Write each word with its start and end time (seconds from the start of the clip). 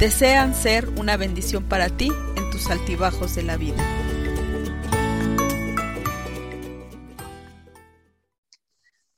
desean 0.00 0.54
ser 0.54 0.88
una 0.98 1.18
bendición 1.18 1.68
para 1.68 1.94
ti 1.94 2.10
en 2.34 2.50
tus 2.50 2.70
altibajos 2.70 3.34
de 3.34 3.42
la 3.42 3.58
vida. 3.58 3.76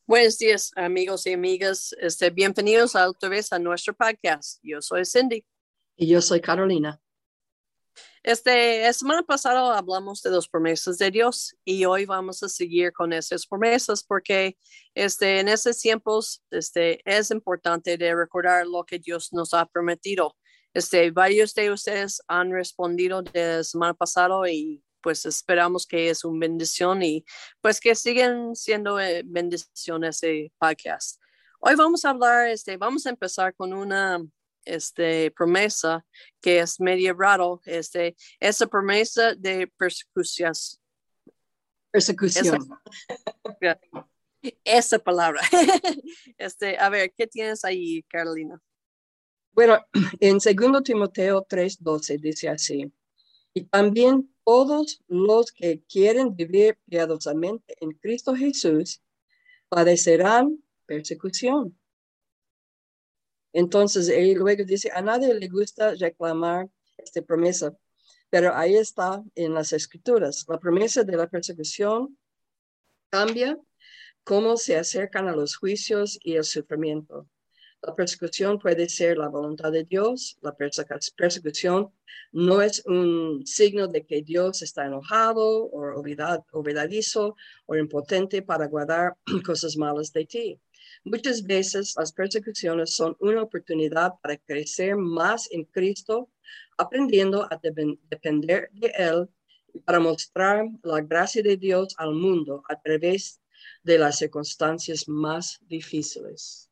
Buenos 0.04 0.38
días, 0.38 0.72
amigos 0.74 1.24
y 1.26 1.34
amigas. 1.34 1.94
Este, 2.00 2.30
bienvenidos 2.30 2.96
otra 2.96 3.28
vez 3.28 3.52
a 3.52 3.60
nuestro 3.60 3.94
podcast. 3.94 4.58
Yo 4.64 4.82
soy 4.82 5.04
Cindy. 5.06 5.46
Y 5.96 6.08
yo 6.08 6.20
soy 6.20 6.40
Carolina. 6.40 7.00
Este, 8.24 8.82
la 8.82 8.92
semana 8.92 9.22
pasada 9.22 9.78
hablamos 9.78 10.20
de 10.22 10.30
las 10.30 10.48
promesas 10.48 10.98
de 10.98 11.12
Dios 11.12 11.54
y 11.64 11.84
hoy 11.84 12.06
vamos 12.06 12.42
a 12.42 12.48
seguir 12.48 12.92
con 12.92 13.12
esas 13.12 13.46
promesas 13.46 14.02
porque 14.02 14.56
este, 14.94 15.38
en 15.38 15.48
esos 15.48 15.78
tiempos 15.78 16.42
este, 16.50 17.00
es 17.04 17.30
importante 17.30 17.96
de 17.96 18.14
recordar 18.14 18.66
lo 18.66 18.84
que 18.84 18.98
Dios 18.98 19.32
nos 19.32 19.54
ha 19.54 19.66
prometido. 19.66 20.36
Este, 20.74 21.10
varios 21.10 21.54
de 21.54 21.70
ustedes 21.70 22.22
han 22.28 22.50
respondido 22.50 23.22
de 23.22 23.62
semana 23.62 23.92
pasada 23.94 24.50
y 24.50 24.82
pues 25.02 25.26
esperamos 25.26 25.86
que 25.86 26.08
es 26.08 26.24
una 26.24 26.40
bendición 26.40 27.02
y 27.02 27.24
pues 27.60 27.80
que 27.80 27.94
siguen 27.94 28.56
siendo 28.56 28.98
eh, 28.98 29.22
bendiciones 29.24 30.22
ese 30.22 30.52
podcast. 30.58 31.20
Hoy 31.60 31.74
vamos 31.74 32.04
a 32.04 32.10
hablar, 32.10 32.48
este, 32.48 32.76
vamos 32.76 33.06
a 33.06 33.10
empezar 33.10 33.54
con 33.54 33.72
una 33.72 34.24
este, 34.64 35.30
promesa 35.32 36.06
que 36.40 36.60
es 36.60 36.80
medio 36.80 37.14
raro, 37.14 37.60
este, 37.66 38.16
esa 38.40 38.66
promesa 38.66 39.34
de 39.34 39.66
persecución. 39.76 40.52
Persecución. 41.90 42.80
Esa, 43.60 43.80
esa 44.64 44.98
palabra. 44.98 45.40
este, 46.38 46.78
a 46.78 46.88
ver, 46.88 47.12
¿qué 47.16 47.26
tienes 47.26 47.64
ahí, 47.64 48.02
Carolina? 48.04 48.60
Bueno, 49.52 49.78
en 50.20 50.38
2 50.38 50.82
Timoteo 50.82 51.46
3:12 51.46 52.18
dice 52.20 52.48
así, 52.48 52.92
y 53.54 53.64
también 53.64 54.34
todos 54.44 55.02
los 55.08 55.52
que 55.52 55.82
quieren 55.84 56.34
vivir 56.34 56.78
piadosamente 56.88 57.76
en 57.80 57.92
Cristo 57.92 58.34
Jesús 58.34 59.02
padecerán 59.68 60.62
persecución. 60.86 61.78
Entonces, 63.52 64.08
él 64.08 64.32
luego 64.34 64.64
dice, 64.64 64.90
a 64.94 65.02
nadie 65.02 65.34
le 65.34 65.48
gusta 65.48 65.94
reclamar 65.94 66.70
esta 66.96 67.20
promesa, 67.20 67.76
pero 68.30 68.54
ahí 68.54 68.76
está 68.76 69.22
en 69.34 69.52
las 69.52 69.72
escrituras. 69.74 70.46
La 70.48 70.58
promesa 70.58 71.04
de 71.04 71.16
la 71.16 71.28
persecución 71.28 72.18
cambia 73.10 73.58
cómo 74.24 74.56
se 74.56 74.76
acercan 74.76 75.28
a 75.28 75.36
los 75.36 75.56
juicios 75.56 76.18
y 76.22 76.36
el 76.36 76.44
sufrimiento. 76.44 77.28
La 77.84 77.96
persecución 77.96 78.60
puede 78.60 78.88
ser 78.88 79.18
la 79.18 79.28
voluntad 79.28 79.72
de 79.72 79.82
Dios. 79.82 80.38
La 80.40 80.54
persecución 80.54 81.92
no 82.30 82.62
es 82.62 82.80
un 82.86 83.44
signo 83.44 83.88
de 83.88 84.06
que 84.06 84.22
Dios 84.22 84.62
está 84.62 84.86
enojado 84.86 85.64
o 85.64 85.92
olvidadizo 86.52 87.34
o 87.66 87.76
impotente 87.76 88.42
para 88.42 88.68
guardar 88.68 89.16
cosas 89.44 89.76
malas 89.76 90.12
de 90.12 90.24
ti. 90.24 90.60
Muchas 91.02 91.42
veces 91.42 91.94
las 91.96 92.12
persecuciones 92.12 92.94
son 92.94 93.16
una 93.18 93.42
oportunidad 93.42 94.12
para 94.22 94.36
crecer 94.36 94.96
más 94.96 95.48
en 95.50 95.64
Cristo, 95.64 96.30
aprendiendo 96.78 97.42
a 97.42 97.60
depender 98.08 98.70
de 98.74 98.92
Él 98.96 99.28
y 99.74 99.80
para 99.80 99.98
mostrar 99.98 100.66
la 100.84 101.00
gracia 101.00 101.42
de 101.42 101.56
Dios 101.56 101.94
al 101.98 102.14
mundo 102.14 102.62
a 102.68 102.80
través 102.80 103.40
de 103.82 103.98
las 103.98 104.18
circunstancias 104.18 105.08
más 105.08 105.58
difíciles. 105.66 106.71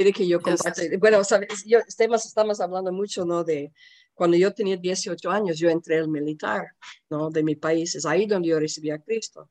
Quiere 0.00 0.12
que 0.14 0.26
yo 0.26 0.40
comparte. 0.40 0.96
Bueno, 0.96 1.22
sabes, 1.24 1.62
yo, 1.66 1.78
estamos, 1.86 2.24
estamos 2.24 2.58
hablando 2.58 2.90
mucho, 2.90 3.26
¿no? 3.26 3.44
De 3.44 3.70
cuando 4.14 4.34
yo 4.38 4.50
tenía 4.54 4.78
18 4.78 5.30
años, 5.30 5.58
yo 5.58 5.68
entré 5.68 5.98
al 5.98 6.08
militar, 6.08 6.68
¿no? 7.10 7.28
De 7.28 7.42
mi 7.42 7.54
país, 7.54 7.94
es 7.94 8.06
ahí 8.06 8.24
donde 8.24 8.48
yo 8.48 8.58
recibí 8.58 8.90
a 8.90 8.98
Cristo. 8.98 9.50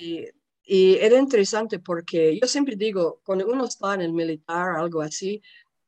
y, 0.00 0.24
y, 0.64 0.94
era 0.94 1.18
interesante 1.18 1.78
porque 1.78 2.38
yo 2.40 2.48
siempre 2.48 2.74
digo, 2.74 3.20
cuando 3.22 3.46
uno 3.46 3.66
está 3.66 3.92
en 3.94 4.00
el 4.00 4.14
militar, 4.14 4.76
algo 4.76 5.02
así, 5.02 5.42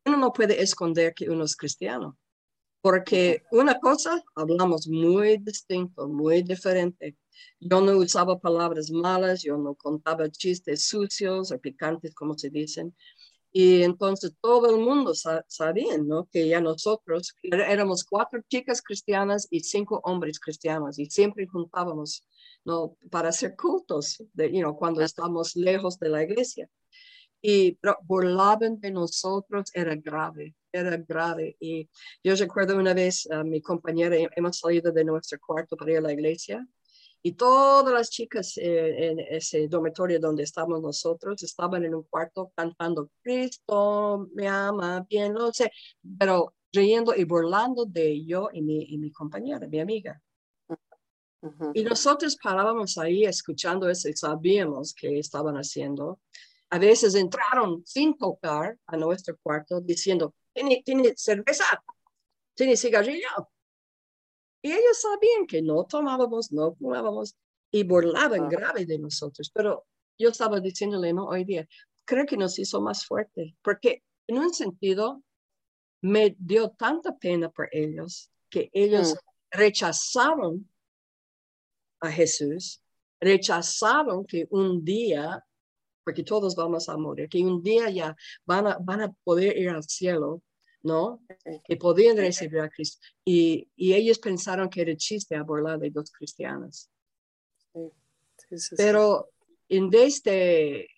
uno 0.05 0.19
no 0.19 0.33
puede 0.35 0.61
esconder 0.63 1.15
que 1.15 1.31
uno 1.31 1.45
es 1.45 1.57
cristiano. 1.57 2.19
Porque 2.83 3.43
una 3.53 3.79
cosa, 3.79 4.23
hablamos 4.35 4.87
muy 4.87 5.39
distinto, 5.39 6.09
muy 6.09 6.43
diferente. 6.43 7.17
Yo 7.59 7.81
no 7.81 7.97
usaba 7.97 8.39
palabras 8.39 8.91
malas, 8.91 9.43
yo 9.43 9.57
no 9.57 9.75
contaba 9.75 10.31
chistes 10.31 10.85
sucios 10.85 11.53
o 11.53 11.59
picantes, 11.59 12.15
como 12.15 12.37
se 12.37 12.51
dicen. 12.51 12.95
Y 13.53 13.83
entonces 13.83 14.33
todo 14.41 14.71
el 14.71 14.81
mundo 14.81 15.13
sabía, 15.15 15.99
¿no? 15.99 16.29
Que 16.31 16.47
ya 16.49 16.61
nosotros 16.61 17.35
éramos 17.43 18.05
cuatro 18.05 18.41
chicas 18.49 18.81
cristianas 18.81 19.49
y 19.51 19.61
cinco 19.61 20.01
hombres 20.05 20.39
cristianos 20.39 20.99
y 20.99 21.07
siempre 21.07 21.47
juntábamos, 21.47 22.27
¿no? 22.65 22.97
Para 23.11 23.31
hacer 23.31 23.57
cultos, 23.57 24.23
de, 24.35 24.53
you 24.53 24.61
know, 24.61 24.77
cuando 24.77 25.03
estábamos 25.03 25.57
lejos 25.57 25.99
de 25.99 26.09
la 26.09 26.23
iglesia. 26.23 26.69
Y 27.43 27.79
burlaban 28.03 28.79
de 28.81 28.91
nosotros, 28.91 29.71
era 29.75 29.97
grave, 29.97 30.55
era 30.71 30.97
grave. 30.99 31.57
Y 31.59 31.89
yo 32.23 32.37
recuerdo 32.37 32.77
una 32.77 32.93
vez 32.93 33.29
a 33.31 33.43
mi 33.43 33.63
compañera, 33.63 34.17
hemos 34.37 34.59
salido 34.59 34.93
de 34.93 35.05
nuestro 35.05 35.39
cuarto 35.45 35.77
para 35.77 35.93
ir 35.93 35.99
a 35.99 36.03
la 36.03 36.13
iglesia 36.13 36.69
y 37.23 37.33
todas 37.33 37.93
las 37.93 38.11
chicas 38.11 38.57
eh, 38.57 39.11
en 39.11 39.21
ese 39.21 39.69
dormitorio 39.69 40.19
donde 40.19 40.43
estábamos 40.43 40.81
nosotros 40.81 41.43
estaban 41.43 41.85
en 41.85 41.95
un 41.95 42.05
cuarto 42.05 42.53
cantando, 42.57 43.11
Cristo 43.23 44.29
me 44.35 44.49
ama, 44.49 45.07
bien, 45.09 45.35
no 45.35 45.53
sé, 45.53 45.71
pero 46.19 46.55
riendo 46.73 47.15
y 47.15 47.25
burlando 47.25 47.85
de 47.85 48.25
yo 48.25 48.49
y 48.53 48.63
mi, 48.63 48.83
y 48.83 48.99
mi 48.99 49.11
compañera, 49.11 49.67
mi 49.67 49.81
amiga. 49.81 50.21
Y 51.75 51.83
nosotros 51.83 52.37
parábamos 52.43 52.99
ahí 52.99 53.25
escuchando 53.25 53.89
eso 53.89 54.09
y 54.09 54.15
sabíamos 54.15 54.95
que 54.95 55.19
estaban 55.19 55.57
haciendo. 55.57 56.21
A 56.69 56.79
veces 56.79 57.15
entraron 57.15 57.83
sin 57.87 58.17
tocar 58.17 58.77
a 58.87 58.97
nuestro 58.97 59.37
cuarto 59.43 59.81
diciendo, 59.81 60.35
¿tiene, 60.53 60.83
¿tiene 60.85 61.15
cerveza? 61.17 61.65
¿Tiene 62.55 62.77
cigarrillo? 62.77 63.29
Y 64.63 64.73
ellos 64.73 65.01
sabían 65.01 65.47
que 65.47 65.63
no 65.63 65.85
tomábamos, 65.85 66.53
no 66.53 66.75
fumábamos 66.75 67.37
y 67.71 67.85
burlaban 67.85 68.49
grave 68.49 68.85
de 68.85 68.99
nosotros. 68.99 69.51
Pero 69.55 69.87
yo 70.19 70.29
estaba 70.29 70.61
diciéndole, 70.61 71.13
no, 71.13 71.27
hoy 71.27 71.45
día, 71.45 71.67
creo 72.05 72.27
que 72.27 72.37
nos 72.37 72.59
hizo 72.59 72.81
más 72.81 73.07
fuerte, 73.07 73.57
porque 73.63 74.03
en 74.27 74.39
un 74.39 74.53
sentido 74.53 75.23
me 76.03 76.37
dio 76.39 76.71
tanta 76.71 77.17
pena 77.17 77.51
por 77.51 77.69
ellos 77.73 78.31
que 78.49 78.71
ellos 78.73 79.15
mm. 79.15 79.59
rechazaron 79.59 80.69
a 82.01 82.11
Jesús, 82.11 82.83
rechazaron 83.21 84.25
que 84.25 84.47
un 84.51 84.85
día, 84.85 85.45
porque 86.05 86.23
todos 86.23 86.55
vamos 86.57 86.89
a 86.89 86.97
morir, 86.97 87.29
que 87.29 87.43
un 87.43 87.63
día 87.63 87.91
ya 87.91 88.17
van 88.45 88.67
a, 88.67 88.79
van 88.79 89.03
a 89.03 89.13
poder 89.25 89.57
ir 89.57 89.71
al 89.71 89.85
cielo 89.85 90.43
¿no? 90.83 91.21
Que 91.65 91.77
podían 91.77 92.17
recibir 92.17 92.61
a 92.61 92.69
Cristo. 92.69 93.01
Y, 93.25 93.69
y 93.77 93.95
ellos 93.95 94.19
pensaron 94.19 94.69
que 94.69 94.83
era 94.83 94.97
chiste 94.97 95.41
burlar 95.43 95.79
de 95.79 95.91
dos 95.91 96.11
cristianas. 96.11 96.91
Pero 98.77 99.31
en 99.69 99.91
vez 99.91 100.23
de 100.23 100.89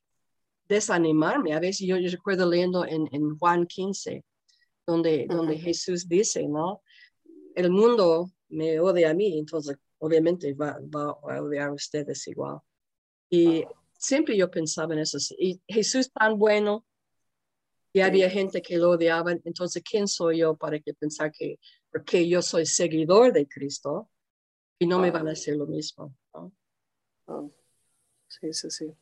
desanimarme, 0.68 1.52
a 1.52 1.60
veces 1.60 1.86
yo, 1.86 1.96
recuerdo 1.96 2.48
leyendo 2.48 2.86
en, 2.86 3.08
en, 3.12 3.36
Juan 3.38 3.66
15, 3.66 4.24
donde, 4.86 5.26
donde 5.28 5.58
Jesús 5.58 6.08
dice, 6.08 6.48
¿no? 6.48 6.82
El 7.54 7.70
mundo 7.70 8.30
me 8.48 8.80
odia 8.80 9.10
a 9.10 9.14
mí, 9.14 9.38
entonces 9.38 9.76
obviamente 9.98 10.54
va, 10.54 10.78
va 10.94 11.10
a 11.10 11.42
odiar 11.42 11.68
a 11.68 11.72
ustedes 11.74 12.26
igual. 12.28 12.58
Y 13.28 13.64
siempre 13.98 14.36
yo 14.36 14.50
pensaba 14.50 14.94
en 14.94 15.00
eso. 15.00 15.18
Y 15.38 15.60
Jesús 15.68 16.10
tan 16.10 16.38
bueno, 16.38 16.84
y 17.92 18.00
había 18.00 18.30
gente 18.30 18.62
que 18.62 18.78
lo 18.78 18.90
odiaba. 18.90 19.32
Entonces, 19.44 19.82
¿quién 19.82 20.08
soy 20.08 20.38
yo 20.38 20.56
para 20.56 20.78
que 20.80 20.94
pensar 20.94 21.30
que, 21.32 21.58
porque 21.90 22.28
yo 22.28 22.40
soy 22.42 22.66
seguidor 22.66 23.32
de 23.32 23.46
Cristo 23.46 24.08
y 24.78 24.86
no 24.86 24.98
me 24.98 25.10
van 25.10 25.28
a 25.28 25.32
hacer 25.32 25.56
lo 25.56 25.66
mismo? 25.66 26.14
Sí, 28.28 28.52
sí, 28.52 28.70
sí. 28.70 28.94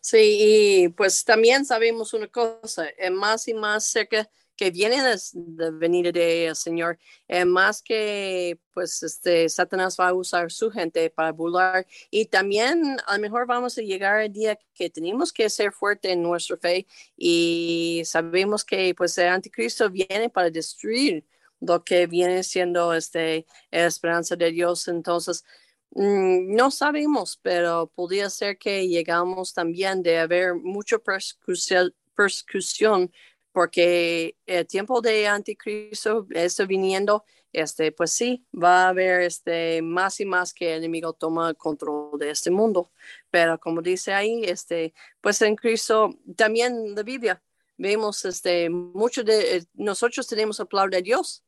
Sí, 0.00 0.38
y 0.40 0.88
pues 0.88 1.24
también 1.24 1.64
sabemos 1.64 2.12
una 2.12 2.26
cosa, 2.26 2.88
es 2.88 3.10
más 3.12 3.46
y 3.46 3.54
más 3.54 3.84
cerca 3.86 4.28
que 4.58 4.70
viene 4.70 5.02
de, 5.02 5.18
de 5.32 5.70
venir 5.70 6.12
del 6.12 6.54
Señor, 6.54 6.98
es 7.26 7.46
más 7.46 7.80
que 7.80 8.58
pues 8.74 9.02
este 9.02 9.48
Satanás 9.48 9.96
va 9.98 10.08
a 10.08 10.14
usar 10.14 10.52
su 10.52 10.70
gente 10.70 11.08
para 11.10 11.32
burlar. 11.32 11.86
Y 12.10 12.26
también 12.26 12.98
a 13.06 13.16
lo 13.16 13.22
mejor 13.22 13.46
vamos 13.46 13.78
a 13.78 13.82
llegar 13.82 14.18
al 14.18 14.32
día 14.32 14.58
que 14.74 14.90
tenemos 14.90 15.32
que 15.32 15.48
ser 15.48 15.72
fuerte 15.72 16.12
en 16.12 16.22
nuestra 16.22 16.58
fe 16.58 16.86
y 17.16 18.02
sabemos 18.04 18.64
que 18.64 18.94
pues 18.94 19.16
el 19.18 19.28
anticristo 19.28 19.88
viene 19.88 20.28
para 20.28 20.50
destruir 20.50 21.24
lo 21.60 21.82
que 21.82 22.06
viene 22.06 22.42
siendo 22.42 22.92
este 22.92 23.46
esperanza 23.70 24.36
de 24.36 24.52
Dios, 24.52 24.86
entonces 24.88 25.44
Mm, 25.90 26.54
no 26.54 26.70
sabemos, 26.70 27.38
pero 27.42 27.90
podría 27.94 28.28
ser 28.30 28.58
que 28.58 28.86
llegamos 28.88 29.54
también 29.54 30.02
de 30.02 30.18
haber 30.18 30.54
mucha 30.54 30.98
persecución, 30.98 33.12
porque 33.58 34.36
el 34.46 34.68
tiempo 34.68 35.00
de 35.00 35.26
anticristo 35.26 36.28
está 36.30 36.64
viniendo, 36.64 37.24
este, 37.52 37.90
pues 37.90 38.12
sí, 38.12 38.46
va 38.54 38.84
a 38.84 38.88
haber 38.90 39.22
este, 39.22 39.82
más 39.82 40.20
y 40.20 40.24
más 40.24 40.54
que 40.54 40.74
el 40.74 40.78
enemigo 40.78 41.12
toma 41.12 41.52
control 41.54 42.20
de 42.20 42.30
este 42.30 42.52
mundo. 42.52 42.92
Pero 43.32 43.58
como 43.58 43.82
dice 43.82 44.12
ahí, 44.12 44.44
este, 44.44 44.94
pues 45.20 45.42
en 45.42 45.56
Cristo, 45.56 46.14
también 46.36 46.94
la 46.94 47.02
Biblia, 47.02 47.42
vemos 47.76 48.24
este, 48.24 48.70
mucho 48.70 49.24
de 49.24 49.66
nosotros 49.74 50.28
tenemos 50.28 50.60
el 50.60 50.90
de 50.90 51.02
Dios 51.02 51.42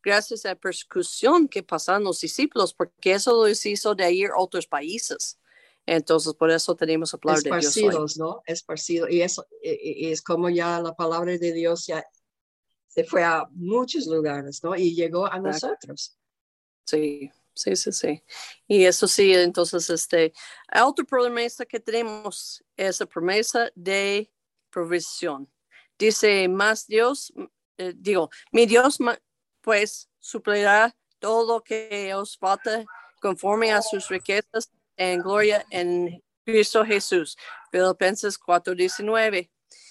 gracias 0.00 0.44
a 0.44 0.50
la 0.50 0.54
persecución 0.54 1.48
que 1.48 1.64
pasaron 1.64 2.04
los 2.04 2.20
discípulos, 2.20 2.72
porque 2.72 3.14
eso 3.14 3.32
lo 3.32 3.48
hizo 3.48 3.96
de 3.96 4.12
ir 4.12 4.30
a 4.30 4.40
otros 4.40 4.68
países. 4.68 5.40
Entonces, 5.90 6.34
por 6.34 6.50
eso 6.50 6.76
tenemos 6.76 7.14
a 7.14 7.16
hablar 7.16 7.38
de 7.42 7.70
Dios. 7.70 8.18
¿no? 8.18 8.42
Esparcidos. 8.44 9.10
Y 9.10 9.22
eso 9.22 9.46
y, 9.62 10.10
es 10.10 10.20
como 10.20 10.50
ya 10.50 10.80
la 10.80 10.94
palabra 10.94 11.38
de 11.38 11.52
Dios 11.52 11.86
ya 11.86 12.04
se 12.86 13.04
fue 13.04 13.24
a 13.24 13.46
muchos 13.52 14.06
lugares, 14.06 14.62
¿no? 14.62 14.76
Y 14.76 14.94
llegó 14.94 15.24
a 15.24 15.38
nosotros. 15.38 16.18
Sí, 16.84 17.30
sí, 17.54 17.74
sí, 17.74 17.92
sí. 17.92 18.22
Y 18.66 18.84
eso 18.84 19.08
sí, 19.08 19.32
entonces, 19.32 19.88
este, 19.88 20.34
otro 20.84 21.06
promesa 21.06 21.64
que 21.64 21.80
tenemos 21.80 22.62
es 22.76 23.00
la 23.00 23.06
promesa 23.06 23.70
de 23.74 24.30
provisión. 24.68 25.50
Dice, 25.98 26.48
más 26.48 26.86
Dios, 26.86 27.32
eh, 27.78 27.94
digo, 27.96 28.28
mi 28.52 28.66
Dios 28.66 28.98
pues 29.62 30.10
suplirá 30.18 30.94
todo 31.18 31.54
lo 31.54 31.62
que 31.62 32.12
os 32.14 32.36
falta 32.36 32.84
conforme 33.20 33.72
a 33.72 33.80
sus 33.80 34.08
riquezas 34.08 34.70
en 34.98 35.22
gloria 35.22 35.64
en 35.70 36.22
Cristo 36.44 36.84
Jesús. 36.84 37.36
Filipenses 37.70 38.38
4:19. 38.38 39.50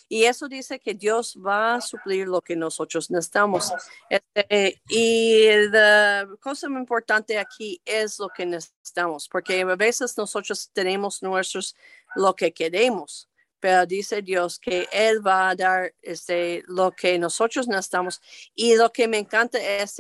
Y 0.10 0.24
eso 0.24 0.48
dice 0.48 0.80
que 0.80 0.94
Dios 0.94 1.38
va 1.46 1.76
a 1.76 1.82
suplir 1.82 2.28
lo 2.28 2.42
que 2.42 2.56
nosotros 2.56 3.12
necesitamos. 3.12 3.74
Este, 4.10 4.82
y 4.88 5.50
la 5.70 6.28
cosa 6.40 6.70
muy 6.70 6.80
importante 6.80 7.38
aquí 7.38 7.82
es 7.84 8.18
lo 8.20 8.30
que 8.30 8.46
necesitamos, 8.46 9.28
porque 9.28 9.62
a 9.62 9.76
veces 9.76 10.18
nosotros 10.18 10.70
tenemos 10.72 11.22
nuestros 11.22 11.76
lo 12.16 12.34
que 12.36 12.54
queremos, 12.54 13.30
pero 13.60 13.86
dice 13.86 14.22
Dios 14.22 14.60
que 14.60 14.88
Él 14.94 15.26
va 15.26 15.50
a 15.50 15.56
dar 15.56 15.94
este, 16.02 16.64
lo 16.68 16.92
que 16.92 17.20
nosotros 17.20 17.68
necesitamos. 17.68 18.22
Y 18.56 18.76
lo 18.76 18.92
que 18.92 19.10
me 19.10 19.18
encanta 19.18 19.60
es 19.60 20.00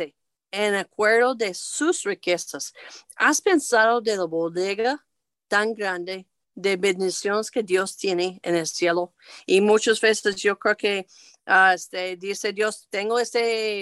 en 0.51 0.75
acuerdo 0.75 1.35
de 1.35 1.53
sus 1.53 2.03
riquezas. 2.03 2.73
¿Has 3.15 3.41
pensado 3.41 4.01
de 4.01 4.17
la 4.17 4.25
bodega 4.25 5.05
tan 5.47 5.73
grande 5.73 6.27
de 6.55 6.77
bendiciones 6.77 7.51
que 7.51 7.63
Dios 7.63 7.97
tiene 7.97 8.39
en 8.43 8.55
el 8.55 8.67
cielo? 8.67 9.13
Y 9.45 9.61
muchas 9.61 10.01
veces 10.01 10.35
yo 10.35 10.57
creo 10.57 10.75
que 10.77 11.07
uh, 11.47 11.73
este, 11.73 12.15
dice 12.17 12.53
Dios, 12.53 12.87
tengo 12.89 13.19
esta 13.19 13.39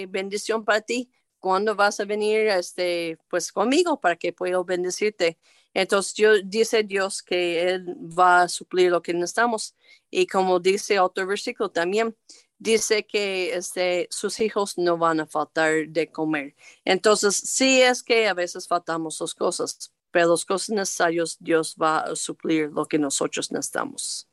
bendición 0.08 0.64
para 0.64 0.80
ti. 0.80 1.10
¿Cuándo 1.38 1.76
vas 1.76 2.00
a 2.00 2.04
venir 2.04 2.48
este, 2.48 3.18
pues 3.28 3.52
conmigo 3.52 4.00
para 4.00 4.16
que 4.16 4.32
pueda 4.32 4.62
bendecirte? 4.62 5.38
Entonces 5.74 6.42
dice 6.46 6.82
Dios 6.84 7.22
que 7.22 7.68
Él 7.68 7.94
va 8.18 8.42
a 8.42 8.48
suplir 8.48 8.90
lo 8.90 9.02
que 9.02 9.12
necesitamos. 9.12 9.76
Y 10.10 10.26
como 10.26 10.58
dice 10.58 10.98
otro 10.98 11.26
versículo 11.26 11.70
también, 11.70 12.16
dice 12.58 13.06
que 13.06 13.54
este, 13.54 14.08
sus 14.10 14.40
hijos 14.40 14.78
no 14.78 14.96
van 14.96 15.20
a 15.20 15.26
faltar 15.26 15.88
de 15.88 16.10
comer. 16.10 16.54
Entonces, 16.84 17.36
sí 17.36 17.82
es 17.82 18.02
que 18.02 18.28
a 18.28 18.34
veces 18.34 18.66
faltamos 18.66 19.20
las 19.20 19.34
cosas, 19.34 19.92
pero 20.10 20.30
las 20.30 20.44
cosas 20.44 20.70
necesarias 20.70 21.36
Dios 21.40 21.76
va 21.80 22.00
a 22.00 22.16
suplir 22.16 22.70
lo 22.70 22.86
que 22.86 22.98
nosotros 22.98 23.52
necesitamos. 23.52 24.28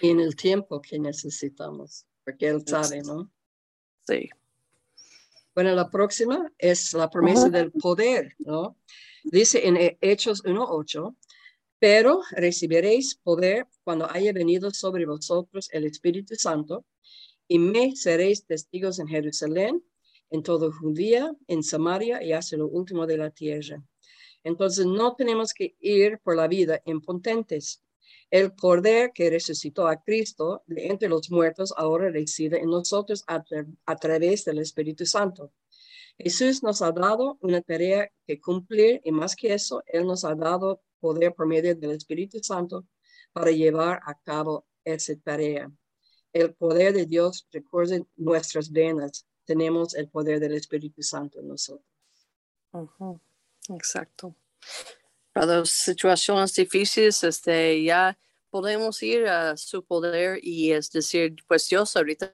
Y 0.00 0.10
en 0.10 0.20
el 0.20 0.36
tiempo 0.36 0.80
que 0.80 0.98
necesitamos, 0.98 2.06
porque 2.24 2.48
Él 2.48 2.62
sabe, 2.66 3.02
¿no? 3.02 3.30
Sí. 4.06 4.28
Bueno, 5.54 5.74
la 5.74 5.90
próxima 5.90 6.52
es 6.56 6.92
la 6.92 7.10
promesa 7.10 7.48
del 7.48 7.72
poder, 7.72 8.36
¿no? 8.38 8.76
Dice 9.24 9.66
en 9.66 9.98
Hechos 10.00 10.44
1.8, 10.44 11.16
pero 11.80 12.22
recibiréis 12.30 13.16
poder 13.16 13.66
cuando 13.82 14.08
haya 14.10 14.32
venido 14.32 14.70
sobre 14.70 15.04
vosotros 15.04 15.68
el 15.72 15.84
Espíritu 15.84 16.36
Santo 16.36 16.84
y 17.48 17.58
me 17.58 17.96
seréis 17.96 18.44
testigos 18.44 18.98
en 18.98 19.08
Jerusalén, 19.08 19.82
en 20.30 20.42
todo 20.42 20.70
Judía, 20.70 21.34
en 21.46 21.62
Samaria 21.62 22.22
y 22.22 22.32
hasta 22.32 22.58
lo 22.58 22.68
último 22.68 23.06
de 23.06 23.16
la 23.16 23.30
tierra. 23.30 23.82
Entonces 24.44 24.86
no 24.86 25.16
tenemos 25.16 25.52
que 25.52 25.74
ir 25.80 26.20
por 26.22 26.36
la 26.36 26.46
vida 26.46 26.80
impotentes. 26.84 27.82
El 28.30 28.52
poder 28.52 29.12
que 29.14 29.30
resucitó 29.30 29.88
a 29.88 30.02
Cristo 30.02 30.62
de 30.66 30.86
entre 30.86 31.08
los 31.08 31.30
muertos 31.30 31.72
ahora 31.76 32.10
reside 32.10 32.60
en 32.60 32.68
nosotros 32.68 33.24
a, 33.26 33.42
a 33.86 33.96
través 33.96 34.44
del 34.44 34.58
Espíritu 34.58 35.06
Santo. 35.06 35.50
Jesús 36.18 36.62
nos 36.62 36.82
ha 36.82 36.92
dado 36.92 37.38
una 37.40 37.62
tarea 37.62 38.10
que 38.26 38.40
cumplir 38.40 39.00
y 39.04 39.12
más 39.12 39.34
que 39.34 39.54
eso, 39.54 39.82
Él 39.86 40.04
nos 40.04 40.24
ha 40.24 40.34
dado 40.34 40.82
poder 41.00 41.34
por 41.34 41.46
medio 41.46 41.74
del 41.74 41.92
Espíritu 41.92 42.38
Santo 42.42 42.86
para 43.32 43.50
llevar 43.50 44.00
a 44.04 44.18
cabo 44.20 44.66
esa 44.84 45.14
tarea. 45.16 45.70
El 46.32 46.54
poder 46.54 46.92
de 46.94 47.06
Dios 47.06 47.46
recorre 47.52 48.04
nuestras 48.16 48.70
venas. 48.70 49.26
Tenemos 49.44 49.94
el 49.94 50.08
poder 50.08 50.40
del 50.40 50.54
Espíritu 50.54 51.02
Santo 51.02 51.40
en 51.40 51.48
nosotros. 51.48 51.86
Exacto. 53.68 54.34
Para 55.32 55.58
las 55.58 55.70
situaciones 55.70 56.54
difíciles, 56.54 57.22
este, 57.24 57.82
ya 57.82 58.18
podemos 58.50 59.02
ir 59.02 59.26
a 59.26 59.56
su 59.56 59.84
poder 59.84 60.40
y 60.42 60.72
es 60.72 60.90
decir, 60.90 61.36
pues 61.46 61.68
Dios 61.68 61.96
ahorita 61.96 62.30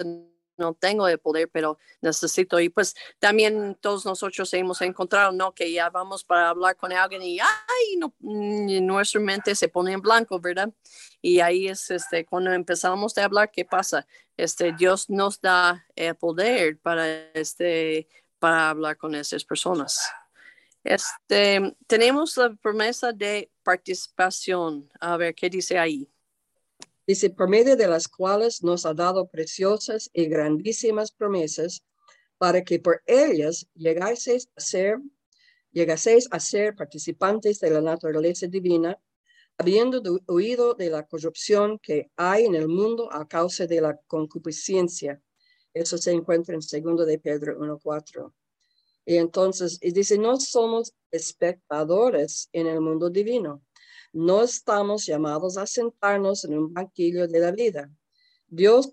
no 0.57 0.75
tengo 0.75 1.09
el 1.09 1.19
poder, 1.19 1.49
pero 1.51 1.79
necesito. 2.01 2.61
Y 2.61 2.69
pues 2.69 2.95
también 3.19 3.77
todos 3.81 4.05
nosotros 4.05 4.53
hemos 4.55 4.81
encontrado, 4.83 5.33
¿no? 5.33 5.55
Que 5.55 5.73
ya 5.73 5.91
vamos 5.91 6.25
para 6.25 6.51
hablar 6.51 6.77
con 6.77 6.93
alguien 6.93 7.23
y, 7.23 7.39
ay, 7.41 7.97
no, 7.99 8.15
nuestra 8.21 9.21
mente 9.21 9.55
se 9.55 9.69
pone 9.69 9.93
en 9.93 10.01
blanco, 10.01 10.41
¿verdad? 10.41 10.73
Y 11.21 11.41
ahí 11.41 11.69
es 11.69 11.91
este, 11.91 12.25
cuando 12.25 12.53
empezamos 12.53 13.17
a 13.19 13.25
hablar, 13.25 13.51
¿qué 13.51 13.65
pasa? 13.65 14.07
Este, 14.37 14.73
Dios 14.73 15.09
nos 15.11 15.41
da 15.41 15.87
el 15.97 16.15
poder 16.17 16.79
para, 16.79 17.07
este, 17.33 18.09
para 18.39 18.71
hablar 18.71 18.97
con 18.97 19.15
esas 19.15 19.45
personas. 19.45 20.01
Este, 20.85 21.75
tenemos 21.87 22.37
la 22.37 22.55
promesa 22.55 23.13
de 23.13 23.51
participación. 23.63 24.91
A 25.01 25.17
ver, 25.17 25.35
¿qué 25.35 25.49
dice 25.49 25.79
ahí? 25.79 26.14
Dice, 27.07 27.31
por 27.31 27.49
medio 27.49 27.77
de 27.77 27.87
las 27.87 28.09
cuales 28.09 28.63
nos 28.63 28.87
ha 28.87 28.95
dado 28.95 29.29
preciosas 29.29 30.09
y 30.13 30.27
grandísimas 30.27 31.13
promesas, 31.13 31.85
para 32.39 32.63
que 32.65 32.79
por 32.79 33.03
ellas 33.07 33.67
llegaseis 33.75 34.49
a 34.57 34.61
ser, 34.61 34.99
llegaseis 35.71 36.27
a 36.31 36.41
ser 36.41 36.75
participantes 36.75 37.61
de 37.61 37.71
la 37.71 37.81
naturaleza 37.81 38.47
divina, 38.47 38.99
habiendo 39.59 40.03
huido 40.27 40.75
de 40.75 40.91
la 40.91 41.07
corrupción 41.07 41.79
que 41.79 42.11
hay 42.17 42.47
en 42.47 42.55
el 42.55 42.69
mundo 42.69 43.13
a 43.13 43.29
causa 43.29 43.67
de 43.67 43.81
la 43.81 43.97
concupiscencia. 44.07 45.21
Eso 45.73 45.99
se 45.99 46.13
encuentra 46.13 46.55
en 46.55 46.63
segundo 46.63 47.05
de 47.05 47.19
Pedro 47.19 47.59
1.4. 47.59 48.33
Y 49.07 49.17
entonces, 49.17 49.79
y 49.83 49.93
dice, 49.93 50.19
no 50.19 50.41
somos 50.41 50.95
espectadores 51.11 52.49
en 52.53 52.67
el 52.67 52.81
mundo 52.81 53.11
divino, 53.11 53.63
no 54.15 54.45
estamos 54.45 55.05
llamados 55.07 55.59
a 55.59 55.67
sentarnos 55.67 56.45
en 56.45 56.57
un 56.57 56.73
banquillo 56.73 57.27
de 57.27 57.41
la 57.41 57.51
vida. 57.51 57.91
Dios 58.47 58.91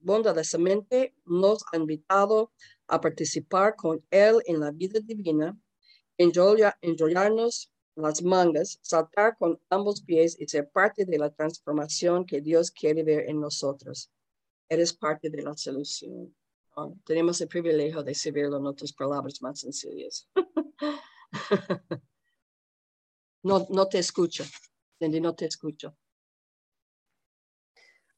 bondadosamente 0.00 1.14
nos 1.24 1.64
ha 1.72 1.76
invitado 1.76 2.52
a 2.88 3.00
participar 3.00 3.76
con 3.76 4.04
Él 4.10 4.42
en 4.46 4.58
la 4.58 4.72
vida 4.72 4.98
divina, 5.00 5.56
enrollarnos 6.18 7.72
las 7.94 8.22
mangas, 8.24 8.80
saltar 8.82 9.36
con 9.38 9.60
ambos 9.70 10.02
pies 10.02 10.36
y 10.40 10.48
ser 10.48 10.68
parte 10.68 11.04
de 11.04 11.18
la 11.18 11.32
transformación 11.32 12.26
que 12.26 12.40
Dios 12.40 12.72
quiere 12.72 13.04
ver 13.04 13.30
en 13.30 13.40
nosotros. 13.40 14.10
Eres 14.68 14.92
parte 14.92 15.30
de 15.30 15.42
la 15.42 15.56
solución. 15.56 16.34
tenemos 17.04 17.40
el 17.40 17.46
privilegio 17.46 18.02
de 18.02 18.12
servirlo 18.12 18.56
en 18.56 18.66
otras 18.66 18.92
palabras 18.92 19.40
más 19.40 19.60
sencillas. 19.60 20.28
No, 23.44 23.66
no 23.70 23.86
te 23.86 23.98
escucho. 23.98 24.44
Cindy, 24.98 25.20
no 25.20 25.34
te 25.34 25.46
escucho. 25.46 25.96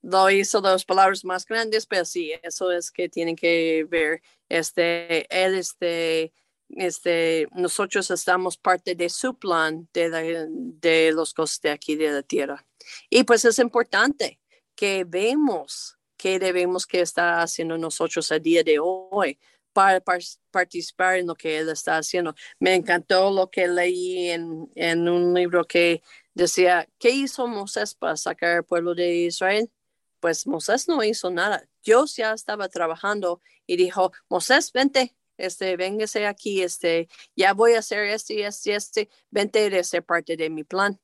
lo 0.02 0.30
hizo 0.30 0.60
las 0.60 0.84
palabras 0.84 1.24
más 1.24 1.44
grandes, 1.44 1.84
pero 1.84 2.04
sí, 2.04 2.32
eso 2.42 2.70
es 2.70 2.92
que 2.92 3.08
tienen 3.08 3.34
que 3.34 3.84
ver. 3.88 4.22
Este, 4.48 5.26
él, 5.44 5.56
este, 5.56 6.32
este, 6.70 7.48
nosotros 7.52 8.10
estamos 8.10 8.56
parte 8.56 8.94
de 8.94 9.08
su 9.08 9.36
plan 9.36 9.88
de, 9.92 10.46
de 10.48 11.12
los 11.12 11.34
cosas 11.34 11.60
de 11.60 11.70
aquí 11.70 11.96
de 11.96 12.10
la 12.12 12.22
tierra. 12.22 12.64
Y 13.10 13.24
pues 13.24 13.44
es 13.44 13.58
importante 13.58 14.40
que 14.76 15.04
vemos 15.04 15.98
qué 16.16 16.38
debemos 16.38 16.86
que 16.86 17.00
estar 17.00 17.40
haciendo 17.40 17.76
nosotros 17.76 18.30
a 18.30 18.38
día 18.38 18.62
de 18.62 18.78
hoy 18.80 19.38
para, 19.76 20.02
participar 20.50 21.18
en 21.18 21.26
lo 21.26 21.34
que 21.34 21.58
él 21.58 21.68
está 21.68 21.98
haciendo. 21.98 22.34
Me 22.58 22.74
encantó 22.74 23.30
lo 23.30 23.50
que 23.50 23.68
leí 23.68 24.30
en, 24.30 25.08
un 25.08 25.34
libro 25.34 25.66
que 25.66 26.02
decía, 26.32 26.88
¿qué 26.98 27.10
hizo 27.10 27.46
Moisés 27.46 27.94
para 27.94 28.16
sacar 28.16 28.56
al 28.56 28.64
pueblo 28.64 28.94
de 28.94 29.14
Israel? 29.16 29.70
Pues 30.18 30.46
Moisés 30.46 30.88
no 30.88 31.04
hizo 31.04 31.30
nada. 31.30 31.68
Dios 31.84 32.16
ya 32.16 32.32
estaba 32.32 32.70
trabajando 32.70 33.42
y 33.66 33.76
dijo, 33.76 34.12
Moisés, 34.30 34.72
vente, 34.72 35.14
este, 35.36 35.76
véngase 35.76 36.26
aquí, 36.26 36.62
este, 36.62 37.08
ya 37.36 37.52
voy 37.52 37.74
a 37.74 37.80
hacer 37.80 38.04
este 38.04 38.32
y 38.32 38.42
este 38.44 38.70
y 38.70 38.72
este, 38.72 39.10
vente 39.30 39.68
de 39.68 39.84
ser 39.84 40.04
parte 40.04 40.38
de 40.38 40.48
mi 40.48 40.64
plan. 40.64 40.98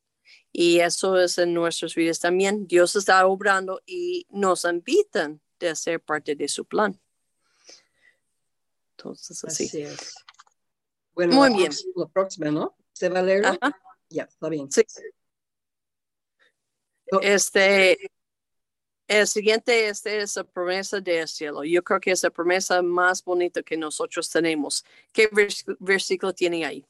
Y 0.50 0.80
eso 0.80 1.20
es 1.20 1.36
en 1.36 1.52
nuestras 1.52 1.94
vidas 1.94 2.20
también. 2.20 2.66
Dios 2.66 2.96
está 2.96 3.26
obrando 3.26 3.82
y 3.84 4.26
nos 4.30 4.64
invitan 4.64 5.42
de 5.60 5.76
ser 5.76 6.00
parte 6.00 6.34
de 6.34 6.48
su 6.48 6.64
plan. 6.64 7.01
Entonces, 9.02 9.44
así. 9.44 9.82
es. 9.82 10.14
Bueno, 11.14 11.34
Muy 11.34 11.54
bien. 11.54 11.72
Lo 11.96 12.08
próximo, 12.08 12.50
¿no? 12.50 12.76
¿Se 12.92 13.08
va 13.08 13.18
a 13.18 13.22
leer? 13.22 13.44
Ya, 14.08 14.24
está 14.24 14.48
bien. 14.48 14.70
Sí. 14.70 14.82
Este, 17.20 17.98
el 19.08 19.26
siguiente 19.26 19.88
este 19.88 20.20
es 20.20 20.36
la 20.36 20.44
promesa 20.44 21.00
del 21.00 21.26
cielo. 21.26 21.64
Yo 21.64 21.82
creo 21.82 22.00
que 22.00 22.12
es 22.12 22.22
la 22.22 22.30
promesa 22.30 22.80
más 22.80 23.24
bonita 23.24 23.62
que 23.62 23.76
nosotros 23.76 24.30
tenemos. 24.30 24.84
¿Qué 25.12 25.28
versículo 25.80 26.32
tiene 26.32 26.64
ahí? 26.64 26.86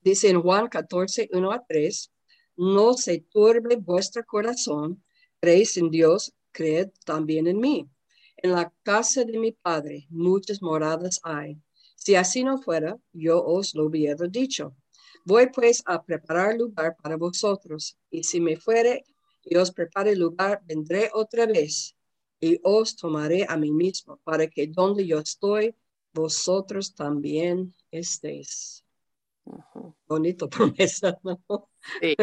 Dice 0.00 0.28
en 0.28 0.42
Juan 0.42 0.68
14, 0.68 1.30
1 1.32 1.52
a 1.52 1.64
3, 1.64 2.12
no 2.56 2.94
se 2.94 3.20
turbe 3.20 3.76
vuestro 3.76 4.24
corazón, 4.26 5.02
creéis 5.40 5.76
en 5.76 5.90
Dios, 5.90 6.34
creed 6.50 6.90
también 7.04 7.46
en 7.46 7.60
mí. 7.60 7.88
En 8.42 8.50
la 8.50 8.72
casa 8.82 9.24
de 9.24 9.38
mi 9.38 9.52
Padre 9.52 10.06
muchas 10.10 10.60
moradas 10.60 11.20
hay. 11.22 11.56
Si 11.94 12.16
así 12.16 12.42
no 12.42 12.58
fuera, 12.58 12.98
yo 13.12 13.40
os 13.40 13.72
lo 13.76 13.86
hubiera 13.86 14.26
dicho. 14.26 14.74
Voy 15.24 15.48
pues 15.54 15.80
a 15.86 16.02
preparar 16.02 16.56
lugar 16.56 16.96
para 17.00 17.16
vosotros, 17.16 17.96
y 18.10 18.24
si 18.24 18.40
me 18.40 18.56
fuere 18.56 19.04
y 19.44 19.56
os 19.56 19.70
prepare 19.70 20.16
lugar, 20.16 20.60
vendré 20.66 21.08
otra 21.14 21.46
vez 21.46 21.94
y 22.40 22.58
os 22.64 22.96
tomaré 22.96 23.46
a 23.48 23.56
mí 23.56 23.70
mismo, 23.70 24.18
para 24.24 24.48
que 24.48 24.66
donde 24.66 25.06
yo 25.06 25.20
estoy, 25.20 25.76
vosotros 26.12 26.92
también 26.96 27.72
estéis. 27.92 28.84
Bonito 30.08 30.48
promesa, 30.50 31.16
¿no? 31.22 31.40
Sí. 32.00 32.16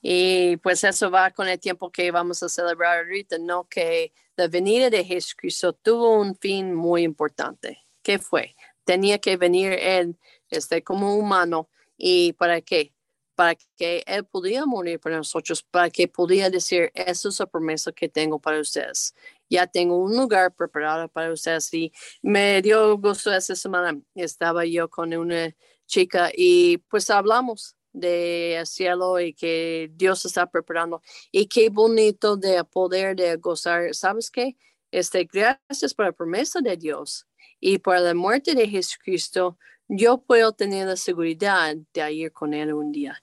Y 0.00 0.56
pues 0.58 0.84
eso 0.84 1.10
va 1.10 1.30
con 1.30 1.48
el 1.48 1.58
tiempo 1.58 1.90
que 1.90 2.10
vamos 2.10 2.42
a 2.42 2.48
celebrar 2.48 2.98
ahorita, 2.98 3.38
¿no? 3.38 3.68
Que 3.68 4.12
la 4.36 4.48
venida 4.48 4.90
de 4.90 5.04
Jesucristo 5.04 5.72
tuvo 5.72 6.18
un 6.20 6.36
fin 6.36 6.74
muy 6.74 7.02
importante. 7.02 7.86
¿Qué 8.02 8.18
fue? 8.18 8.54
Tenía 8.84 9.18
que 9.18 9.36
venir 9.36 9.72
él 9.72 10.18
este, 10.50 10.82
como 10.84 11.16
humano. 11.16 11.68
¿Y 11.96 12.34
para 12.34 12.60
qué? 12.60 12.94
Para 13.34 13.56
que 13.76 14.04
él 14.06 14.24
pudiera 14.24 14.66
morir 14.66 15.00
por 15.00 15.12
nosotros, 15.12 15.62
para 15.62 15.90
que 15.90 16.08
pudiera 16.08 16.50
decir, 16.50 16.90
esa 16.94 17.28
es 17.28 17.40
la 17.40 17.46
promesa 17.46 17.92
que 17.92 18.08
tengo 18.08 18.38
para 18.38 18.60
ustedes. 18.60 19.14
Ya 19.50 19.66
tengo 19.66 19.98
un 19.98 20.16
lugar 20.16 20.54
preparado 20.54 21.08
para 21.08 21.32
ustedes. 21.32 21.72
Y 21.74 21.92
me 22.22 22.62
dio 22.62 22.96
gusto 22.98 23.32
esa 23.32 23.56
semana. 23.56 24.00
Estaba 24.14 24.64
yo 24.64 24.88
con 24.88 25.14
una 25.14 25.54
chica 25.86 26.30
y 26.34 26.78
pues 26.78 27.10
hablamos 27.10 27.75
de 27.96 28.62
cielo 28.66 29.18
y 29.20 29.32
que 29.32 29.90
Dios 29.94 30.24
está 30.24 30.46
preparando. 30.50 31.02
Y 31.32 31.46
qué 31.46 31.70
bonito 31.70 32.36
de 32.36 32.62
poder 32.64 33.16
de 33.16 33.36
gozar. 33.36 33.94
¿Sabes 33.94 34.30
qué? 34.30 34.56
Este, 34.90 35.24
gracias 35.24 35.94
por 35.94 36.06
la 36.06 36.12
promesa 36.12 36.60
de 36.60 36.76
Dios 36.76 37.26
y 37.60 37.78
por 37.78 37.98
la 37.98 38.14
muerte 38.14 38.54
de 38.54 38.68
Jesucristo, 38.68 39.58
yo 39.88 40.18
puedo 40.18 40.52
tener 40.52 40.86
la 40.86 40.96
seguridad 40.96 41.76
de 41.92 42.12
ir 42.12 42.32
con 42.32 42.54
Él 42.54 42.72
un 42.72 42.92
día. 42.92 43.22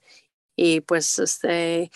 Y 0.55 0.81
pues 0.81 1.19
este, 1.19 1.91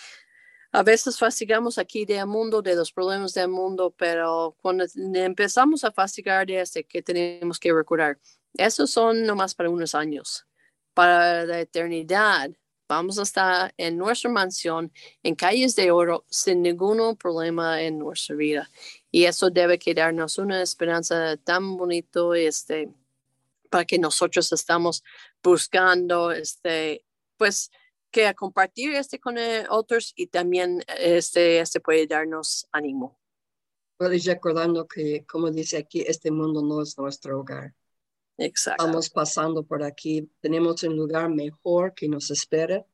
a 0.72 0.82
veces 0.82 1.18
fastigamos 1.18 1.78
aquí 1.78 2.04
del 2.04 2.26
mundo, 2.26 2.62
de 2.62 2.74
los 2.74 2.92
problemas 2.92 3.34
del 3.34 3.48
mundo, 3.48 3.94
pero 3.96 4.56
cuando 4.60 4.84
empezamos 4.94 5.84
a 5.84 5.92
fastigar 5.92 6.46
de 6.46 6.60
este 6.60 6.84
que 6.84 7.02
tenemos 7.02 7.58
que 7.58 7.72
recordar, 7.72 8.18
esos 8.54 8.90
son 8.90 9.24
nomás 9.24 9.54
para 9.54 9.70
unos 9.70 9.94
años. 9.94 10.46
Para 10.94 11.44
la 11.46 11.60
eternidad, 11.60 12.50
vamos 12.88 13.18
a 13.18 13.22
estar 13.22 13.74
en 13.76 13.98
nuestra 13.98 14.30
mansión, 14.30 14.90
en 15.22 15.34
calles 15.34 15.76
de 15.76 15.90
oro, 15.90 16.24
sin 16.28 16.62
ningún 16.62 17.16
problema 17.16 17.82
en 17.82 17.98
nuestra 17.98 18.34
vida. 18.34 18.70
Y 19.10 19.24
eso 19.24 19.50
debe 19.50 19.78
quedarnos 19.78 20.38
una 20.38 20.62
esperanza 20.62 21.36
tan 21.36 21.76
bonito, 21.76 22.34
este, 22.34 22.88
para 23.70 23.84
que 23.84 23.98
nosotros 23.98 24.52
estamos 24.52 25.04
buscando, 25.42 26.32
este, 26.32 27.04
pues, 27.36 27.70
que 28.10 28.34
compartir 28.34 28.94
este 28.94 29.20
con 29.20 29.36
eh, 29.36 29.66
otros 29.68 30.14
y 30.16 30.28
también 30.28 30.82
este, 30.98 31.60
este 31.60 31.78
puede 31.80 32.06
darnos 32.06 32.66
ánimo. 32.72 33.18
Pues 33.98 34.24
recordando 34.24 34.86
que, 34.86 35.26
como 35.26 35.50
dice 35.50 35.76
aquí, 35.76 36.04
este 36.06 36.30
mundo 36.30 36.62
no 36.62 36.82
es 36.82 36.96
nuestro 36.96 37.40
hogar. 37.40 37.74
Exacto. 38.38 38.84
Estamos 38.84 39.10
pasando 39.10 39.64
por 39.64 39.82
aquí, 39.82 40.30
tenemos 40.40 40.82
un 40.84 40.96
lugar 40.96 41.28
mejor 41.28 41.92
que 41.92 42.08
nos 42.08 42.30
espera. 42.30 42.86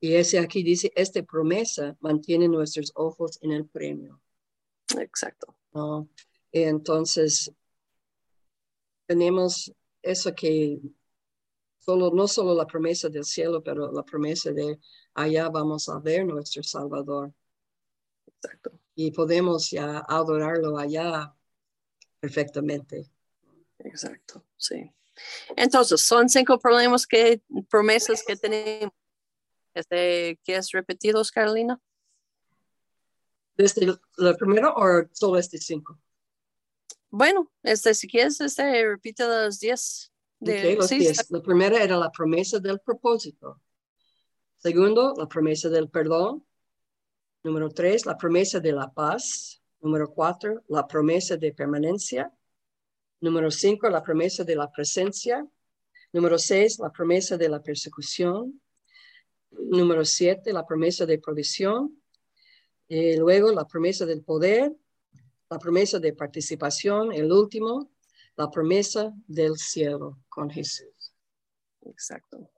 Y 0.00 0.14
ese 0.14 0.38
aquí 0.38 0.62
dice, 0.62 0.90
esta 0.96 1.22
promesa 1.22 1.96
mantiene 2.00 2.48
nuestros 2.48 2.90
ojos 2.94 3.38
en 3.42 3.52
el 3.52 3.66
premio. 3.66 4.20
Exacto. 4.98 5.54
entonces, 6.50 7.52
tenemos 9.06 9.70
eso 10.02 10.34
que 10.34 10.80
solo, 11.78 12.10
no 12.12 12.26
solo 12.26 12.54
la 12.54 12.66
promesa 12.66 13.10
del 13.10 13.24
cielo, 13.24 13.62
pero 13.62 13.92
la 13.92 14.02
promesa 14.02 14.50
de 14.52 14.80
allá 15.14 15.50
vamos 15.50 15.88
a 15.90 15.98
ver 15.98 16.24
nuestro 16.24 16.62
Salvador. 16.62 17.32
Exacto. 18.26 18.72
Y 18.94 19.10
podemos 19.10 19.70
ya 19.70 19.98
adorarlo 20.08 20.78
allá 20.78 21.34
perfectamente. 22.20 23.10
Exacto, 23.84 24.44
sí. 24.56 24.92
Entonces, 25.56 26.00
son 26.00 26.28
cinco 26.28 26.58
problemas 26.58 27.06
que, 27.06 27.42
promesas 27.68 28.22
que 28.26 28.36
tenemos. 28.36 28.92
Este, 29.74 30.38
¿Quieres 30.44 30.70
repetirlos, 30.72 31.30
Carolina? 31.30 31.80
¿Desde 33.56 33.94
la 34.16 34.34
primera 34.34 34.72
o 34.72 35.06
solo 35.12 35.38
este 35.38 35.58
cinco? 35.58 35.98
Bueno, 37.10 37.50
este, 37.62 37.94
si 37.94 38.08
quieres, 38.08 38.40
este, 38.40 38.86
repite 38.86 39.26
los 39.26 39.58
diez. 39.60 40.12
De, 40.38 40.76
los 40.76 40.88
diez. 40.88 41.30
La 41.30 41.42
primera 41.42 41.82
era 41.82 41.96
la 41.96 42.10
promesa 42.10 42.58
del 42.58 42.80
propósito. 42.80 43.60
Segundo, 44.56 45.14
la 45.16 45.26
promesa 45.26 45.68
del 45.68 45.90
perdón. 45.90 46.46
Número 47.42 47.68
tres, 47.70 48.06
la 48.06 48.16
promesa 48.16 48.60
de 48.60 48.72
la 48.72 48.92
paz. 48.92 49.62
Número 49.80 50.12
cuatro, 50.12 50.62
la 50.68 50.86
promesa 50.86 51.36
de 51.36 51.52
permanencia. 51.52 52.32
Número 53.20 53.50
cinco, 53.50 53.88
la 53.88 54.02
promesa 54.02 54.44
de 54.44 54.56
la 54.56 54.70
presencia. 54.70 55.46
Número 56.12 56.38
seis, 56.38 56.78
la 56.78 56.90
promesa 56.90 57.36
de 57.36 57.48
la 57.48 57.62
persecución. 57.62 58.60
Número 59.50 60.04
siete, 60.04 60.52
la 60.52 60.66
promesa 60.66 61.06
de 61.06 61.18
provisión. 61.18 62.02
Y 62.88 63.16
luego, 63.16 63.52
la 63.52 63.66
promesa 63.66 64.06
del 64.06 64.22
poder. 64.22 64.72
La 65.48 65.58
promesa 65.58 65.98
de 65.98 66.12
participación. 66.12 67.12
El 67.12 67.30
último, 67.30 67.90
la 68.36 68.50
promesa 68.50 69.12
del 69.26 69.56
cielo 69.56 70.18
con 70.28 70.48
Jesús. 70.48 71.14
Exacto. 71.82 72.50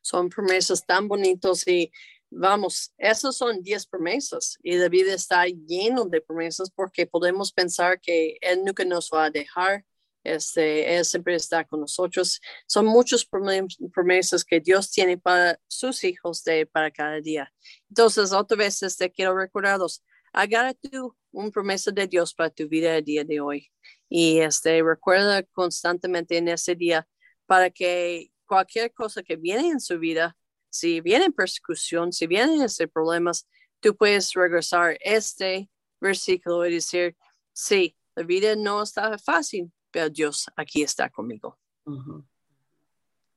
Son 0.00 0.28
promesas 0.28 0.84
tan 0.84 1.08
bonitos 1.08 1.66
y 1.68 1.92
vamos, 2.30 2.92
esas 2.98 3.36
son 3.36 3.62
diez 3.62 3.86
promesas 3.86 4.58
y 4.62 4.76
la 4.76 4.88
vida 4.88 5.14
está 5.14 5.46
lleno 5.46 6.04
de 6.04 6.20
promesas 6.20 6.70
porque 6.70 7.06
podemos 7.06 7.52
pensar 7.52 8.00
que 8.00 8.36
Él 8.40 8.64
nunca 8.64 8.84
nos 8.84 9.10
va 9.12 9.26
a 9.26 9.30
dejar, 9.30 9.84
este, 10.24 10.96
Él 10.96 11.04
siempre 11.04 11.34
está 11.34 11.64
con 11.64 11.80
nosotros. 11.80 12.40
Son 12.66 12.86
muchas 12.86 13.24
promesas 13.24 14.44
que 14.44 14.60
Dios 14.60 14.90
tiene 14.90 15.18
para 15.18 15.58
sus 15.66 16.04
hijos 16.04 16.44
de, 16.44 16.66
para 16.66 16.90
cada 16.90 17.20
día. 17.20 17.52
Entonces, 17.88 18.32
otra 18.32 18.56
vez 18.56 18.78
te 18.78 18.86
este, 18.86 19.10
quiero 19.10 19.36
recordarlos. 19.36 20.04
Agarra 20.32 20.74
tú 20.74 21.16
una 21.30 21.50
promesa 21.50 21.90
de 21.90 22.06
Dios 22.06 22.34
para 22.34 22.50
tu 22.50 22.68
vida 22.68 22.96
el 22.96 23.04
día 23.04 23.24
de 23.24 23.40
hoy. 23.40 23.70
Y 24.08 24.38
este, 24.40 24.82
recuerda 24.82 25.42
constantemente 25.42 26.36
en 26.36 26.48
ese 26.48 26.74
día 26.74 27.08
para 27.46 27.70
que 27.70 28.30
cualquier 28.46 28.92
cosa 28.92 29.22
que 29.22 29.36
viene 29.36 29.68
en 29.68 29.80
su 29.80 29.98
vida, 29.98 30.36
si 30.70 31.00
viene 31.00 31.30
persecución, 31.30 32.12
si 32.12 32.26
vienen 32.26 32.62
este 32.62 32.88
problemas, 32.88 33.48
tú 33.80 33.96
puedes 33.96 34.32
regresar 34.32 34.98
este 35.00 35.70
versículo 36.00 36.66
y 36.66 36.74
decir, 36.74 37.16
sí, 37.52 37.96
la 38.14 38.24
vida 38.24 38.56
no 38.56 38.82
está 38.82 39.16
fácil, 39.18 39.72
pero 39.90 40.10
Dios 40.10 40.46
aquí 40.56 40.82
está 40.82 41.10
conmigo. 41.10 41.58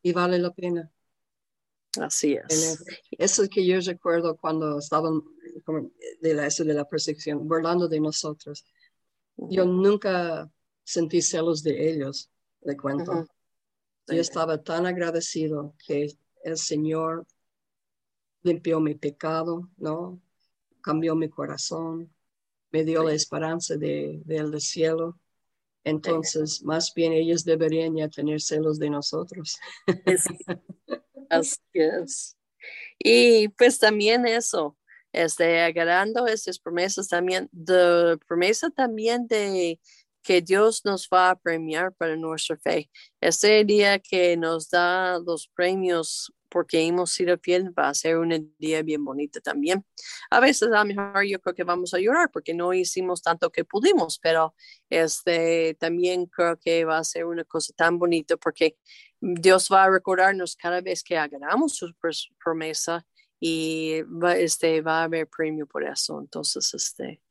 Y 0.04 0.12
vale 0.12 0.40
la 0.40 0.52
pena. 0.52 0.92
Así 2.00 2.34
es. 2.34 2.84
Eso 3.12 3.44
es 3.44 3.50
que 3.50 3.66
yo 3.66 3.80
recuerdo 3.80 4.38
cuando 4.38 4.80
estaban 4.80 5.22
de 6.22 6.34
la, 6.34 6.48
eso 6.48 6.64
de 6.64 6.74
la 6.74 6.86
persecución, 6.86 7.48
burlando 7.48 7.88
de 7.88 8.00
nosotros. 8.00 8.66
Yo 9.36 9.66
nunca 9.66 10.50
sentí 10.84 11.22
celos 11.22 11.64
de 11.64 11.92
ellos, 11.92 12.30
le 12.62 12.78
cuento. 12.78 13.26
Yo 14.08 14.22
estaba 14.22 14.62
tan 14.62 14.86
agradecido 14.86 15.76
que 15.86 16.16
el 16.44 16.58
Señor 16.58 17.26
limpió 18.44 18.80
mi 18.80 18.96
pecado, 18.96 19.70
¿no? 19.78 20.22
Cambió 20.82 21.16
mi 21.16 21.30
corazón, 21.30 22.12
me 22.72 22.84
dio 22.84 23.04
la 23.04 23.14
esperanza 23.14 23.76
de, 23.76 24.22
del 24.26 24.60
cielo. 24.60 25.20
Entonces, 25.84 26.64
más 26.64 26.94
bien 26.94 27.14
ellos 27.14 27.44
deberían 27.44 27.96
ya 27.96 28.08
tener 28.08 28.42
celos 28.42 28.80
de 28.80 28.90
nosotros. 28.90 29.58
Así 31.30 31.60
es. 31.74 32.38
Y 33.00 33.48
pues 33.50 33.80
también 33.80 34.28
eso, 34.28 34.78
este, 35.12 35.62
agarrando 35.62 36.28
estas 36.28 36.60
promesas 36.60 37.08
también, 37.08 37.50
de 37.52 38.18
promesa 38.28 38.70
también 38.70 39.28
de 39.28 39.80
que 40.22 40.42
Dios 40.42 40.86
nos 40.86 41.10
va 41.12 41.32
a 41.32 41.40
premiar 41.40 41.94
para 41.94 42.16
nuestra 42.16 42.58
fe. 42.58 42.90
Este 43.20 43.64
día 43.66 43.98
que 44.00 44.38
nos 44.38 44.70
da 44.70 45.20
los 45.20 45.48
premios 45.48 46.32
porque 46.52 46.82
hemos 46.82 47.12
sido 47.12 47.38
fieles 47.40 47.72
va 47.72 47.90
a 47.90 47.94
ser 47.94 48.18
un 48.18 48.54
día 48.60 48.84
bien 48.84 49.04
bonito 49.04 49.40
también. 49.42 49.86
A 50.30 50.40
veces 50.40 50.70
a 50.72 50.84
lo 50.84 50.86
mejor 50.86 51.24
yo 51.24 51.40
creo 51.40 51.56
que 51.56 51.64
vamos 51.64 51.94
a 51.94 52.00
llorar 52.00 52.30
porque 52.32 52.54
no 52.54 52.74
hicimos 52.74 53.22
tanto 53.22 53.52
que 53.52 53.64
pudimos, 53.64 54.20
pero 54.20 54.54
este 54.90 55.76
también 55.80 56.26
creo 56.26 56.60
que 56.60 56.86
va 56.86 56.98
a 56.98 57.04
ser 57.04 57.26
una 57.26 57.46
cosa 57.46 57.74
tan 57.76 57.98
bonita 57.98 58.38
porque 58.38 58.78
Dios 59.22 59.70
va 59.72 59.86
a 59.86 59.90
recordarnos 59.90 60.56
cada 60.56 60.82
vez 60.82 61.04
que 61.04 61.18
hagamos 61.18 61.78
su 61.78 61.94
promesa 62.44 63.06
y 63.40 64.02
va, 64.04 64.36
este, 64.38 64.82
va 64.82 65.02
a 65.02 65.04
haber 65.04 65.28
premio 65.28 65.66
por 65.66 65.84
eso. 65.84 66.20
Entonces, 66.20 66.74
este, 66.74 67.22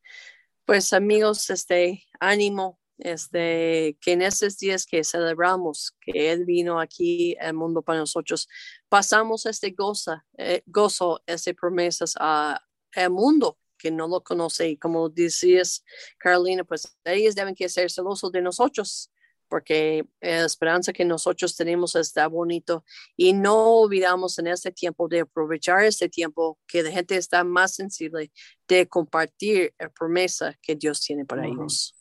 pues 0.64 0.92
amigos, 0.92 1.50
este, 1.50 2.04
ánimo, 2.18 2.79
este, 3.00 3.96
que 4.00 4.12
en 4.12 4.22
esos 4.22 4.58
días 4.58 4.86
que 4.86 5.04
celebramos 5.04 5.96
que 6.00 6.32
Él 6.32 6.44
vino 6.44 6.80
aquí 6.80 7.36
al 7.40 7.54
mundo 7.54 7.82
para 7.82 8.00
nosotros, 8.00 8.48
pasamos 8.88 9.46
este 9.46 9.70
goza, 9.70 10.24
eh, 10.38 10.62
gozo, 10.66 11.20
este 11.26 11.54
promesas 11.54 12.14
al 12.16 13.10
mundo 13.10 13.58
que 13.78 13.90
no 13.90 14.08
lo 14.08 14.22
conoce. 14.22 14.68
Y 14.68 14.76
como 14.76 15.08
decías, 15.08 15.84
Carolina, 16.18 16.64
pues 16.64 16.96
ellos 17.04 17.34
deben 17.34 17.54
que 17.54 17.68
ser 17.68 17.90
celosos 17.90 18.30
de 18.32 18.42
nosotros 18.42 19.10
porque 19.50 20.06
la 20.20 20.44
esperanza 20.44 20.92
que 20.92 21.04
nosotros 21.04 21.56
tenemos 21.56 21.96
está 21.96 22.28
bonito 22.28 22.84
y 23.16 23.32
no 23.32 23.80
olvidamos 23.80 24.38
en 24.38 24.46
este 24.46 24.70
tiempo 24.70 25.08
de 25.08 25.20
aprovechar 25.20 25.84
este 25.84 26.08
tiempo 26.08 26.58
que 26.68 26.84
la 26.84 26.92
gente 26.92 27.16
está 27.16 27.42
más 27.42 27.74
sensible 27.74 28.30
de 28.68 28.88
compartir 28.88 29.74
la 29.78 29.90
promesa 29.90 30.56
que 30.62 30.76
Dios 30.76 31.00
tiene 31.00 31.24
para 31.24 31.46
ellos. 31.46 31.99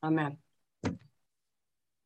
Amén. 0.00 0.42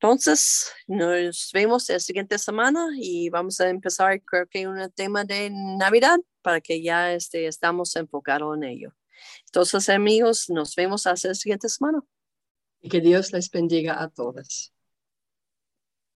Entonces, 0.01 0.71
nos 0.87 1.51
vemos 1.55 1.89
la 1.89 1.99
siguiente 1.99 2.39
semana 2.39 2.89
y 2.95 3.31
vamos 3.31 3.59
a 3.61 3.71
empezar, 3.71 4.21
creo 4.23 4.47
que 4.47 4.69
un 4.69 4.91
tema 4.93 5.25
de 5.25 5.51
Navidad 5.51 6.19
para 6.43 6.61
que 6.61 6.83
ya 6.83 7.15
este, 7.15 7.47
estamos 7.47 7.97
enfocados 7.97 8.55
en 8.57 8.65
ello. 8.65 8.95
Entonces, 9.47 9.89
amigos, 9.89 10.51
nos 10.51 10.75
vemos 10.75 11.07
hasta 11.07 11.29
la 11.29 11.35
siguiente 11.35 11.71
semana. 11.71 12.03
Y 12.83 12.91
que 12.91 13.01
Dios 13.01 13.33
les 13.33 13.51
bendiga 13.51 14.03
a 14.03 14.11
todos. 14.11 14.74